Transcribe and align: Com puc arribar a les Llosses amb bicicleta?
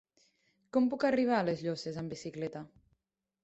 Com 0.77 0.87
puc 0.93 1.05
arribar 1.11 1.37
a 1.41 1.47
les 1.51 1.63
Llosses 1.67 2.03
amb 2.03 2.17
bicicleta? 2.17 2.67